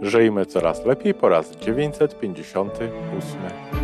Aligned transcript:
Żyjmy 0.00 0.46
coraz 0.46 0.84
lepiej 0.84 1.14
po 1.14 1.28
raz 1.28 1.50
958. 1.50 3.83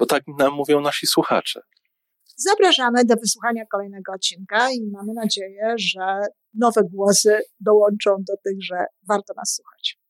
bo 0.00 0.06
tak 0.06 0.22
nam 0.38 0.52
mówią 0.54 0.80
nasi 0.80 1.06
słuchacze. 1.06 1.60
Zapraszamy 2.36 3.04
do 3.04 3.14
wysłuchania 3.16 3.66
kolejnego 3.66 4.12
odcinka 4.12 4.70
i 4.70 4.90
mamy 4.92 5.12
nadzieję, 5.14 5.74
że 5.76 6.20
nowe 6.54 6.82
głosy 6.84 7.40
dołączą 7.60 8.10
do 8.10 8.36
tych, 8.44 8.56
że 8.62 8.84
warto 9.08 9.34
nas 9.36 9.54
słuchać. 9.54 10.00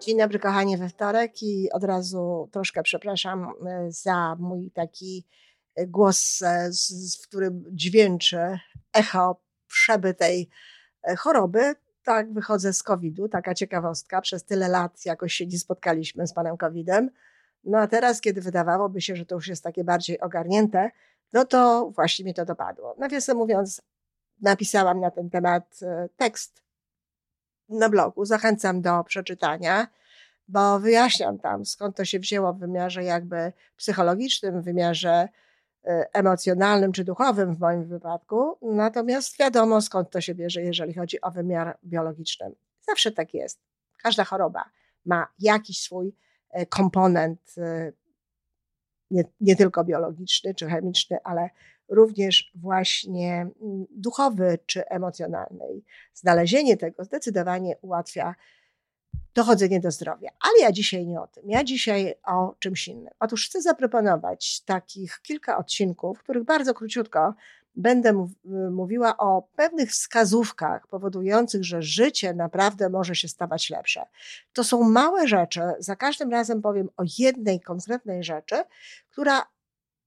Dzień 0.00 0.18
dobry, 0.18 0.38
kochani, 0.38 0.76
we 0.76 0.88
wtorek 0.88 1.42
i 1.42 1.68
od 1.72 1.84
razu 1.84 2.48
troszkę 2.52 2.82
przepraszam 2.82 3.46
e, 3.66 3.86
za 3.88 4.36
mój 4.38 4.70
taki 4.70 5.26
e, 5.74 5.86
głos, 5.86 6.42
e, 6.42 6.70
w 7.22 7.28
którym 7.28 7.64
dźwięczy 7.72 8.58
echo 8.92 9.42
przebytej 9.66 10.48
choroby 11.18 11.74
tak, 12.08 12.32
wychodzę 12.32 12.72
z 12.72 12.82
COVID-u, 12.82 13.28
taka 13.28 13.54
ciekawostka. 13.54 14.20
Przez 14.20 14.44
tyle 14.44 14.68
lat 14.68 15.06
jakoś 15.06 15.34
się 15.34 15.46
nie 15.46 15.58
spotkaliśmy 15.58 16.26
z 16.26 16.32
panem 16.32 16.56
COVID-em. 16.56 17.10
No 17.64 17.78
a 17.78 17.86
teraz, 17.86 18.20
kiedy 18.20 18.40
wydawałoby 18.40 19.00
się, 19.00 19.16
że 19.16 19.26
to 19.26 19.34
już 19.34 19.48
jest 19.48 19.64
takie 19.64 19.84
bardziej 19.84 20.20
ogarnięte, 20.20 20.90
no 21.32 21.44
to 21.44 21.90
właśnie 21.94 22.24
mi 22.24 22.34
to 22.34 22.44
dopadło. 22.44 22.94
Nawiasem 22.98 23.36
mówiąc, 23.36 23.82
napisałam 24.40 25.00
na 25.00 25.10
ten 25.10 25.30
temat 25.30 25.78
e, 25.82 26.08
tekst 26.16 26.62
na 27.68 27.88
blogu. 27.88 28.24
Zachęcam 28.24 28.82
do 28.82 29.04
przeczytania, 29.04 29.86
bo 30.48 30.80
wyjaśniam 30.80 31.38
tam, 31.38 31.66
skąd 31.66 31.96
to 31.96 32.04
się 32.04 32.18
wzięło 32.18 32.52
w 32.52 32.58
wymiarze 32.58 33.04
jakby 33.04 33.52
psychologicznym, 33.76 34.60
w 34.60 34.64
wymiarze 34.64 35.28
emocjonalnym 36.12 36.92
czy 36.92 37.04
duchowym 37.04 37.54
w 37.54 37.60
moim 37.60 37.84
wypadku, 37.84 38.58
natomiast 38.62 39.38
wiadomo 39.38 39.80
skąd 39.80 40.10
to 40.10 40.20
się 40.20 40.34
bierze, 40.34 40.62
jeżeli 40.62 40.94
chodzi 40.94 41.20
o 41.20 41.30
wymiar 41.30 41.78
biologiczny. 41.84 42.52
Zawsze 42.88 43.12
tak 43.12 43.34
jest. 43.34 43.60
Każda 44.02 44.24
choroba 44.24 44.64
ma 45.04 45.26
jakiś 45.38 45.80
swój 45.80 46.14
e, 46.50 46.66
komponent, 46.66 47.40
e, 47.58 47.92
nie, 49.10 49.24
nie 49.40 49.56
tylko 49.56 49.84
biologiczny 49.84 50.54
czy 50.54 50.66
chemiczny, 50.66 51.18
ale 51.24 51.50
również 51.88 52.52
właśnie 52.54 53.40
mm, 53.40 53.86
duchowy 53.90 54.58
czy 54.66 54.88
emocjonalny. 54.88 55.64
Znalezienie 56.14 56.76
tego 56.76 57.04
zdecydowanie 57.04 57.76
ułatwia 57.80 58.34
dochodzenie 59.38 59.80
do 59.80 59.90
zdrowia. 59.90 60.30
Ale 60.40 60.58
ja 60.60 60.72
dzisiaj 60.72 61.06
nie 61.06 61.20
o 61.20 61.26
tym. 61.26 61.50
Ja 61.50 61.64
dzisiaj 61.64 62.14
o 62.26 62.54
czymś 62.58 62.88
innym. 62.88 63.14
Otóż 63.20 63.46
chcę 63.46 63.62
zaproponować 63.62 64.60
takich 64.60 65.20
kilka 65.22 65.58
odcinków, 65.58 66.18
w 66.18 66.22
których 66.22 66.44
bardzo 66.44 66.74
króciutko 66.74 67.34
będę 67.74 68.28
mówiła 68.70 69.16
o 69.16 69.48
pewnych 69.56 69.90
wskazówkach 69.90 70.86
powodujących, 70.86 71.64
że 71.64 71.82
życie 71.82 72.34
naprawdę 72.34 72.88
może 72.88 73.14
się 73.14 73.28
stawać 73.28 73.70
lepsze. 73.70 74.06
To 74.52 74.64
są 74.64 74.82
małe 74.82 75.28
rzeczy. 75.28 75.60
Za 75.78 75.96
każdym 75.96 76.30
razem 76.30 76.62
powiem 76.62 76.88
o 76.96 77.02
jednej 77.18 77.60
konkretnej 77.60 78.24
rzeczy, 78.24 78.56
która 79.10 79.46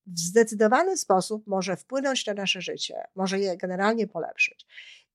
w 0.08 0.20
zdecydowany 0.20 0.98
sposób 0.98 1.48
może 1.48 1.78
wpłynąć 1.78 2.26
na 2.26 2.34
nasze 2.34 2.62
życie, 2.62 2.96
może 3.16 3.40
je 3.40 3.58
generalnie 3.58 4.08
polepszyć. 4.08 4.66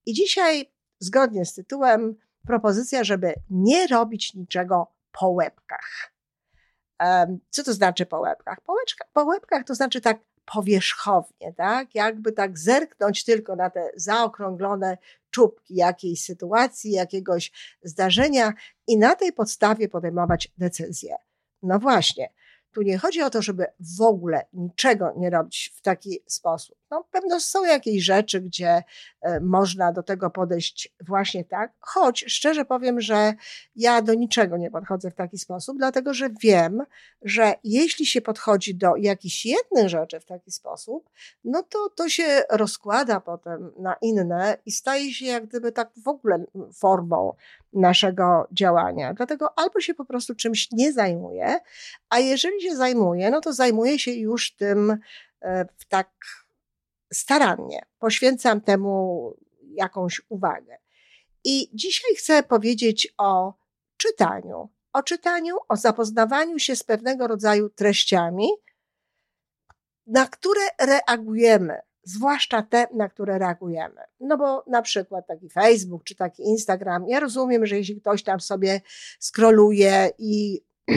I 0.07 0.13
dzisiaj, 0.13 0.71
zgodnie 1.01 1.45
z 1.45 1.55
tytułem, 1.55 2.17
propozycja, 2.47 3.05
żeby 3.05 3.35
nie 3.51 3.87
robić 3.87 4.35
niczego 4.35 4.93
po 5.13 5.29
łebkach. 5.29 6.13
Co 7.51 7.65
to 7.65 7.73
znaczy 7.73 8.07
po 8.07 8.21
łebkach? 8.21 8.61
Po, 8.61 8.73
łebka, 8.73 9.05
po 9.13 9.25
łebkach 9.25 9.65
to 9.65 9.75
znaczy 9.75 10.01
tak 10.01 10.19
powierzchownie, 10.45 11.53
tak? 11.53 11.95
Jakby 11.95 12.33
tak 12.33 12.59
zerknąć 12.59 13.25
tylko 13.25 13.57
na 13.57 13.71
te 13.71 13.91
zaokrąglone 13.97 14.99
czubki 15.31 15.75
jakiejś 15.75 16.25
sytuacji, 16.25 16.91
jakiegoś 16.91 17.53
zdarzenia 17.83 18.53
i 18.87 18.99
na 18.99 19.15
tej 19.15 19.33
podstawie 19.33 19.89
podejmować 19.89 20.53
decyzje. 20.59 21.17
No 21.63 21.79
właśnie, 21.79 22.33
tu 22.73 22.83
nie 22.83 22.99
chodzi 22.99 23.23
o 23.23 23.31
to, 23.31 23.43
żeby 23.43 23.67
w 23.99 24.03
ogóle 24.03 24.47
niczego 24.53 25.13
nie 25.17 25.31
robić 25.31 25.73
w 25.77 25.81
taki 25.83 26.19
sposób. 26.27 26.79
No, 26.91 27.05
pewno 27.11 27.41
są 27.41 27.65
jakieś 27.65 28.05
rzeczy, 28.05 28.41
gdzie 28.41 28.83
e, 29.21 29.41
można 29.41 29.93
do 29.93 30.03
tego 30.03 30.31
podejść 30.31 30.95
właśnie 31.07 31.45
tak, 31.45 31.73
choć 31.81 32.25
szczerze 32.29 32.65
powiem, 32.65 33.01
że 33.01 33.35
ja 33.77 34.03
do 34.03 34.15
niczego 34.15 34.57
nie 34.57 34.71
podchodzę 34.71 35.11
w 35.11 35.15
taki 35.15 35.39
sposób, 35.39 35.79
dlatego 35.79 36.15
że 36.15 36.31
wiem, 36.43 36.83
że 37.23 37.55
jeśli 37.65 38.07
się 38.07 38.21
podchodzi 38.21 38.75
do 38.75 38.97
jakichś 38.97 39.47
jednych 39.47 39.89
rzeczy 39.89 40.21
w 40.21 40.25
taki 40.25 40.51
sposób, 40.51 41.11
no 41.45 41.63
to 41.63 41.89
to 41.89 42.09
się 42.09 42.43
rozkłada 42.51 43.21
potem 43.21 43.73
na 43.79 43.97
inne 44.03 44.59
i 44.67 44.73
staje 44.73 45.13
się 45.13 45.27
jak 45.27 45.47
gdyby 45.47 45.73
tak 45.73 45.91
w 46.05 46.09
ogóle 46.09 46.45
formą 46.75 47.35
naszego 47.73 48.49
działania. 48.53 49.15
Dlatego 49.15 49.59
albo 49.59 49.81
się 49.81 49.95
po 49.95 50.05
prostu 50.05 50.35
czymś 50.35 50.73
nie 50.73 50.93
zajmuje, 50.93 51.59
a 52.09 52.19
jeżeli 52.19 52.63
się 52.63 52.77
zajmuje, 52.77 53.31
no 53.31 53.41
to 53.41 53.53
zajmuje 53.53 53.99
się 53.99 54.13
już 54.13 54.57
tym 54.57 54.99
e, 55.43 55.67
tak 55.89 56.11
starannie. 57.13 57.83
Poświęcam 57.99 58.61
temu 58.61 59.33
jakąś 59.63 60.23
uwagę. 60.29 60.79
I 61.45 61.71
dzisiaj 61.75 62.15
chcę 62.15 62.43
powiedzieć 62.43 63.15
o 63.19 63.55
czytaniu. 63.97 64.69
O 64.93 65.03
czytaniu, 65.03 65.57
o 65.69 65.77
zapoznawaniu 65.77 66.59
się 66.59 66.77
z 66.77 66.83
pewnego 66.83 67.27
rodzaju 67.27 67.71
treściami, 67.71 68.49
na 70.07 70.27
które 70.27 70.61
reagujemy 70.81 71.79
zwłaszcza 72.07 72.63
te, 72.63 72.87
na 72.95 73.09
które 73.09 73.39
reagujemy. 73.39 74.01
No 74.21 74.37
bo 74.37 74.65
na 74.67 74.83
przykład 74.83 75.27
taki 75.27 75.49
Facebook 75.49 76.05
czy 76.05 76.15
taki 76.15 76.43
Instagram, 76.43 77.09
ja 77.09 77.21
rozumiem, 77.21 77.67
że 77.67 77.77
jeśli 77.77 78.01
ktoś 78.01 78.23
tam 78.23 78.41
sobie 78.41 78.81
skroluje 79.21 80.11
i 80.19 80.65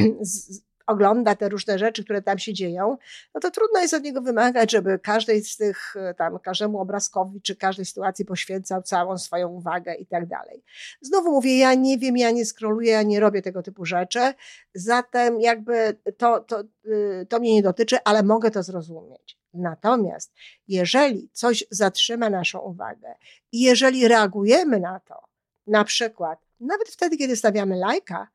ogląda 0.90 1.36
te 1.36 1.50
różne 1.50 1.80
rzeczy, 1.80 2.04
które 2.04 2.22
tam 2.22 2.40
się 2.40 2.54
dzieją, 2.54 2.98
no 3.34 3.42
to 3.42 3.52
trudno 3.52 3.80
jest 3.80 3.94
od 3.94 4.04
niego 4.04 4.22
wymagać, 4.22 4.72
żeby 4.72 5.00
każdej 5.00 5.44
z 5.44 5.58
tych, 5.58 5.96
e, 5.96 6.14
tam, 6.14 6.40
każdemu 6.40 6.80
obrazkowi 6.80 7.42
czy 7.42 7.56
każdej 7.56 7.86
sytuacji 7.86 8.26
poświęcał 8.26 8.82
całą 8.82 9.18
swoją 9.18 9.48
uwagę 9.48 9.94
i 9.94 10.06
tak 10.06 10.28
dalej. 10.28 10.64
Znowu 11.02 11.32
mówię, 11.32 11.58
ja 11.58 11.74
nie 11.74 11.98
wiem, 11.98 12.18
ja 12.18 12.32
nie 12.32 12.46
skroluję, 12.46 12.92
ja 12.92 13.04
nie 13.04 13.20
robię 13.20 13.42
tego 13.42 13.64
typu 13.64 13.86
rzeczy, 13.86 14.34
zatem 14.74 15.42
jakby 15.42 15.98
to, 16.18 16.40
to, 16.40 16.64
y, 16.86 17.26
to 17.30 17.40
mnie 17.40 17.54
nie 17.54 17.64
dotyczy, 17.64 17.98
ale 18.06 18.24
mogę 18.24 18.52
to 18.52 18.64
zrozumieć. 18.64 19.40
Natomiast 19.54 20.34
jeżeli 20.68 21.30
coś 21.34 21.64
zatrzyma 21.72 22.30
naszą 22.30 22.60
uwagę 22.60 23.16
i 23.52 23.62
jeżeli 23.62 24.08
reagujemy 24.08 24.80
na 24.80 25.00
to, 25.00 25.22
na 25.68 25.84
przykład 25.84 26.40
nawet 26.60 26.90
wtedy, 26.90 27.18
kiedy 27.18 27.36
stawiamy 27.36 27.76
lajka, 27.76 28.28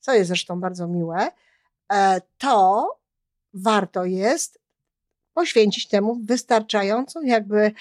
co 0.00 0.14
jest 0.14 0.28
zresztą 0.28 0.60
bardzo 0.60 0.88
miłe, 0.88 1.28
to 2.38 2.88
warto 3.54 4.04
jest 4.04 4.60
poświęcić 5.34 5.88
temu 5.88 6.20
wystarczającą 6.24 7.22
jakby 7.22 7.72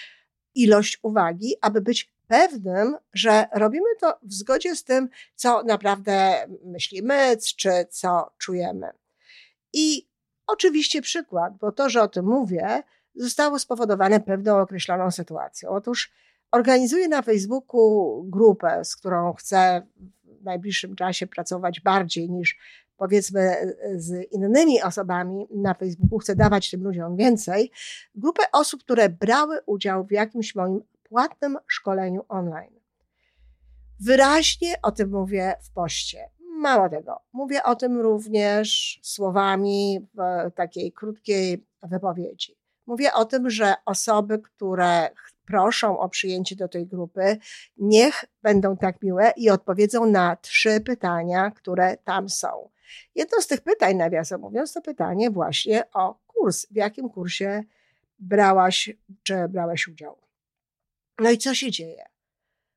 ilość 0.56 1.00
uwagi, 1.02 1.56
aby 1.62 1.82
być 1.82 2.12
pewnym, 2.28 2.98
że 3.14 3.46
robimy 3.54 3.86
to 4.00 4.20
w 4.24 4.34
zgodzie 4.34 4.76
z 4.76 4.84
tym, 4.84 5.10
co 5.36 5.64
naprawdę 5.64 6.48
myślimy, 6.66 7.38
czy 7.58 7.70
co 7.90 8.32
czujemy. 8.38 8.90
I 9.74 10.08
oczywiście 10.48 11.02
przykład, 11.02 11.58
bo 11.58 11.72
to, 11.72 11.90
że 11.90 12.02
o 12.02 12.08
tym 12.08 12.26
mówię, 12.26 12.84
zostało 13.16 13.60
spowodowane 13.60 14.20
pewną 14.20 14.60
określoną 14.60 15.12
sytuacją. 15.12 15.70
Otóż 15.70 16.12
organizuję 16.52 17.08
na 17.08 17.22
Facebooku 17.22 18.24
grupę, 18.24 18.86
z 18.86 18.96
którą 18.96 19.34
chcę 19.34 19.88
w 20.24 20.44
najbliższym 20.44 20.96
czasie 20.96 21.28
pracować 21.28 21.80
bardziej 21.80 22.30
niż 22.30 22.58
powiedzmy 22.98 23.56
z 23.96 24.32
innymi 24.32 24.82
osobami 24.82 25.48
na 25.52 25.74
Facebooku, 25.74 26.20
chcę 26.20 26.36
dawać 26.36 26.72
tym 26.72 26.84
ludziom 26.84 27.16
więcej, 27.16 27.72
grupę 28.16 28.44
osób, 28.52 28.84
które 28.84 29.10
brały 29.10 29.60
udział 29.66 30.06
w 30.06 30.12
jakimś 30.12 30.56
moim 30.56 30.82
płatnym 31.04 31.58
szkoleniu 31.68 32.26
online. 32.30 32.80
Wyraźnie 34.00 34.76
o 34.82 34.92
tym 34.92 35.12
mówię 35.12 35.56
w 35.62 35.72
poście. 35.72 36.30
Mało 36.60 36.90
tego, 36.90 37.20
mówię 37.34 37.64
o 37.64 37.76
tym 37.76 38.00
również 38.00 39.00
słowami 39.04 40.08
w 40.14 40.52
takiej 40.56 40.92
krótkiej 40.92 41.66
wypowiedzi. 41.84 42.58
Mówię 42.88 43.14
o 43.14 43.26
tym, 43.26 43.50
że 43.50 43.74
osoby, 43.86 44.40
które 44.40 45.10
proszą 45.46 46.00
o 46.00 46.10
przyjęcie 46.10 46.56
do 46.56 46.68
tej 46.68 46.88
grupy, 46.88 47.38
niech 47.78 48.26
będą 48.42 48.78
tak 48.78 49.02
miłe 49.02 49.32
i 49.38 49.50
odpowiedzą 49.50 50.06
na 50.06 50.36
trzy 50.36 50.82
pytania, 50.82 51.52
które 51.52 51.98
tam 51.98 52.30
są. 52.30 52.70
Jedno 53.16 53.42
z 53.42 53.48
tych 53.48 53.62
pytań, 53.62 53.96
nawiasem 53.96 54.42
mówiąc, 54.42 54.74
to 54.74 54.82
pytanie 54.82 55.30
właśnie 55.30 55.92
o 55.94 56.20
kurs. 56.28 56.66
W 56.66 56.76
jakim 56.76 57.10
kursie 57.10 57.64
brałaś, 58.20 58.90
czy 59.24 59.48
brałeś 59.50 59.88
udział? 59.88 60.18
No 61.20 61.30
i 61.30 61.38
co 61.38 61.56
się 61.56 61.72
dzieje? 61.72 62.06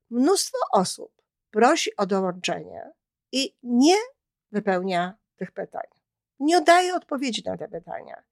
Mnóstwo 0.09 0.57
osób 0.71 1.21
prosi 1.51 1.95
o 1.95 2.05
dołączenie 2.05 2.91
i 3.31 3.55
nie 3.63 3.95
wypełnia 4.51 5.17
tych 5.35 5.51
pytań. 5.51 5.87
Nie 6.39 6.57
oddaje 6.57 6.95
odpowiedzi 6.95 7.43
na 7.45 7.57
te 7.57 7.67
pytania. 7.67 8.23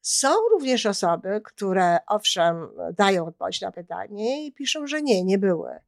Są 0.00 0.28
również 0.50 0.86
osoby, 0.86 1.40
które 1.44 1.98
owszem 2.06 2.68
dają 2.92 3.26
odpowiedź 3.26 3.60
na 3.60 3.72
pytanie 3.72 4.46
i 4.46 4.52
piszą, 4.52 4.86
że 4.86 5.02
nie, 5.02 5.24
nie 5.24 5.38
były, 5.38 5.80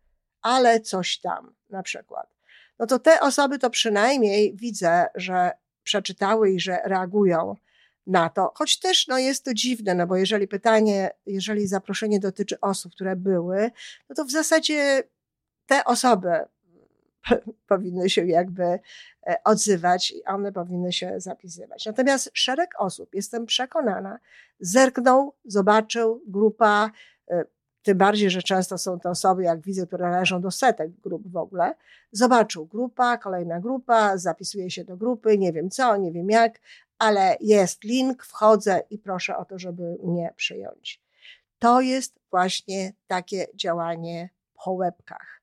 ale 0.43 0.81
coś 0.81 1.21
tam 1.21 1.55
na 1.71 1.83
przykład. 1.83 2.38
No 2.79 2.87
to 2.87 2.99
te 2.99 3.21
osoby 3.21 3.59
to 3.59 3.71
przynajmniej 3.71 4.57
widzę, 4.57 5.07
że 5.15 5.51
przeczytały 5.83 6.51
i 6.51 6.61
że 6.61 6.79
reagują 6.85 7.57
na 8.07 8.29
to, 8.29 8.53
choć 8.55 8.79
też 8.79 9.09
no, 9.09 9.19
jest 9.19 9.45
to 9.45 9.55
dziwne, 9.55 9.95
no 9.95 10.07
bo 10.07 10.17
jeżeli 10.17 10.49
pytanie, 10.49 11.11
jeżeli 11.27 11.67
zaproszenie 11.67 12.21
dotyczy 12.21 12.61
osób, 12.61 12.93
które 12.93 13.17
były, 13.17 13.71
no 14.09 14.15
to 14.17 14.25
w 14.25 14.31
zasadzie 14.31 15.03
te 15.67 15.85
osoby 15.85 16.31
powinny 17.69 18.11
się 18.11 18.27
jakby 18.27 18.63
e, 18.63 18.81
odzywać 19.45 20.11
i 20.11 20.25
one 20.25 20.53
powinny 20.53 20.93
się 20.93 21.15
zapisywać. 21.17 21.87
Natomiast 21.87 22.31
szereg 22.35 22.75
osób, 22.79 23.15
jestem 23.15 23.47
przekonana, 23.47 24.19
zerknął, 24.61 25.35
zobaczył, 25.45 26.23
grupa, 26.27 26.91
e, 27.31 27.45
tym 27.83 27.99
bardziej, 27.99 28.31
że 28.31 28.43
często 28.43 28.79
są 28.79 29.01
to 29.01 29.11
osoby, 29.11 29.43
jak 29.43 29.61
widzę, 29.61 29.87
które 29.87 30.11
należą 30.11 30.41
do 30.41 30.51
setek 30.51 30.91
grup 30.91 31.29
w 31.29 31.37
ogóle, 31.37 31.75
zobaczył 32.13 32.67
grupa, 32.67 33.19
kolejna 33.19 33.61
grupa, 33.61 34.17
zapisuje 34.17 34.71
się 34.71 34.85
do 34.85 34.97
grupy, 34.97 35.39
nie 35.39 35.53
wiem 35.53 35.71
co, 35.71 35.97
nie 35.97 36.13
wiem 36.13 36.31
jak, 36.31 36.61
ale 36.99 37.37
jest 37.41 37.85
link, 37.85 38.25
wchodzę 38.25 38.83
i 38.91 38.99
proszę 38.99 39.37
o 39.37 39.45
to, 39.45 39.59
żeby 39.59 39.99
mnie 40.05 40.33
przyjąć. 40.37 41.03
To 41.59 41.81
jest 41.81 42.21
właśnie 42.31 42.93
takie 43.07 43.47
działanie 43.55 44.31
po 44.65 44.73
łebkach 44.73 45.39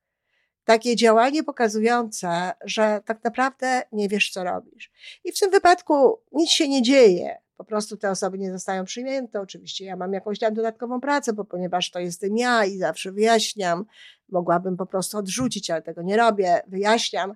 takie 0.65 0.95
działanie 0.95 1.43
pokazujące, 1.43 2.51
że 2.63 3.01
tak 3.05 3.23
naprawdę 3.23 3.83
nie 3.91 4.09
wiesz, 4.09 4.31
co 4.31 4.43
robisz. 4.43 4.91
I 5.23 5.31
w 5.31 5.39
tym 5.39 5.51
wypadku 5.51 6.21
nic 6.31 6.49
się 6.49 6.67
nie 6.67 6.81
dzieje. 6.81 7.37
Po 7.57 7.63
prostu 7.63 7.97
te 7.97 8.11
osoby 8.11 8.37
nie 8.37 8.51
zostają 8.51 8.85
przyjęte. 8.85 9.41
Oczywiście 9.41 9.85
ja 9.85 9.95
mam 9.95 10.13
jakąś 10.13 10.39
tam 10.39 10.53
dodatkową 10.53 11.01
pracę, 11.01 11.33
bo 11.33 11.45
ponieważ 11.45 11.91
to 11.91 11.99
jestem 11.99 12.37
ja 12.37 12.65
i 12.65 12.77
zawsze 12.77 13.11
wyjaśniam, 13.11 13.85
mogłabym 14.29 14.77
po 14.77 14.85
prostu 14.85 15.17
odrzucić, 15.17 15.69
ale 15.69 15.81
tego 15.81 16.01
nie 16.01 16.17
robię, 16.17 16.61
wyjaśniam. 16.67 17.35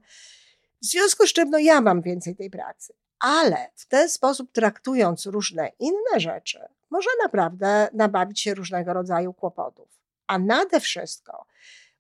W 0.82 0.86
związku 0.86 1.28
z 1.28 1.34
czym 1.34 1.50
no 1.50 1.60
ja 1.60 1.82
mam 1.82 2.02
więcej 2.02 2.36
tej 2.36 2.50
pracy. 2.50 2.94
Ale 3.20 3.72
w 3.76 3.88
ten 3.88 4.10
sposób 4.10 4.52
traktując 4.52 5.26
różne 5.26 5.72
inne 5.80 6.20
rzeczy, 6.20 6.60
może 6.90 7.10
naprawdę 7.24 7.88
nabawić 7.94 8.42
się 8.42 8.54
różnego 8.54 8.94
rodzaju 8.94 9.34
kłopotów. 9.34 10.00
A 10.28 10.40
nade 10.40 10.80
wszystko 10.80 11.46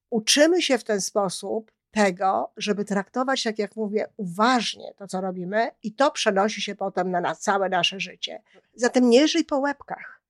uczymy 0.10 0.62
się 0.62 0.78
w 0.78 0.84
ten 0.84 1.02
sposób 1.02 1.72
tego, 1.92 2.52
żeby 2.58 2.86
traktować, 2.86 3.44
tak 3.44 3.60
jak 3.60 3.76
mówię, 3.76 4.08
uważnie 4.18 4.94
to, 4.98 5.08
co 5.08 5.22
robimy, 5.22 5.72
i 5.84 5.94
to 5.94 6.12
przenosi 6.12 6.62
się 6.62 6.76
potem 6.76 7.12
na, 7.12 7.22
na 7.22 7.36
całe 7.36 7.70
nasze 7.70 8.00
życie. 8.00 8.42
Zatem 8.76 9.10
nie 9.10 9.28
żyj 9.28 9.46
po 9.46 9.58
łebkach. 9.58 10.22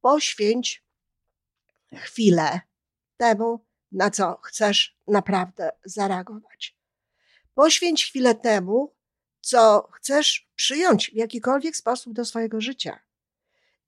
Poświęć 0.00 0.84
chwilę 1.94 2.60
temu, 3.16 3.64
na 3.92 4.10
co 4.10 4.38
chcesz 4.42 4.96
naprawdę 5.08 5.70
zareagować. 5.84 6.76
Poświęć 7.54 8.06
chwilę 8.06 8.34
temu, 8.34 8.94
co 9.40 9.88
chcesz 9.92 10.48
przyjąć 10.54 11.10
w 11.10 11.14
jakikolwiek 11.14 11.76
sposób 11.76 12.12
do 12.12 12.24
swojego 12.24 12.60
życia. 12.60 13.00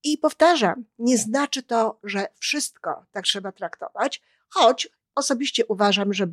I 0.03 0.19
powtarzam, 0.19 0.85
nie 0.99 1.19
znaczy 1.19 1.63
to, 1.63 2.01
że 2.05 2.27
wszystko 2.39 3.07
tak 3.13 3.25
trzeba 3.25 3.53
traktować, 3.53 4.23
choć 4.49 4.89
Osobiście 5.15 5.67
uważam, 5.67 6.13
że 6.13 6.27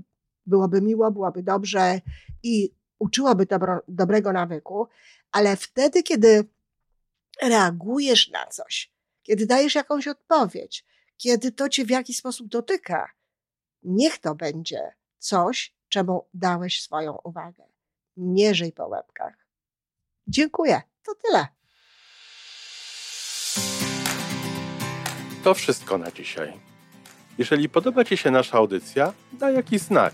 byłoby 0.49 0.81
miło, 0.81 1.11
byłoby 1.11 1.43
dobrze 1.43 2.01
i 2.43 2.73
uczyłoby 2.99 3.45
dobro, 3.45 3.81
dobrego 3.87 4.33
nawyku, 4.33 4.87
ale 5.31 5.57
wtedy, 5.57 6.03
kiedy 6.03 6.45
reagujesz 7.41 8.29
na 8.29 8.45
coś, 8.45 8.91
kiedy 9.23 9.45
dajesz 9.45 9.75
jakąś 9.75 10.07
odpowiedź, 10.07 10.85
kiedy 11.17 11.51
to 11.51 11.69
cię 11.69 11.85
w 11.85 11.89
jakiś 11.89 12.17
sposób 12.17 12.47
dotyka, 12.47 13.11
niech 13.83 14.17
to 14.17 14.35
będzie 14.35 14.93
coś, 15.17 15.73
czemu 15.89 16.25
dałeś 16.33 16.81
swoją 16.81 17.17
uwagę. 17.23 17.63
Nie 18.17 18.55
żyj 18.55 18.71
po 18.71 18.87
łebkach. 18.87 19.33
Dziękuję. 20.27 20.81
To 21.03 21.11
tyle. 21.15 21.47
To 25.43 25.53
wszystko 25.53 25.97
na 25.97 26.11
dzisiaj. 26.11 26.53
Jeżeli 27.37 27.69
podoba 27.69 28.05
Ci 28.05 28.17
się 28.17 28.31
nasza 28.31 28.57
audycja, 28.57 29.13
daj 29.33 29.55
jakiś 29.55 29.81
znak 29.81 30.13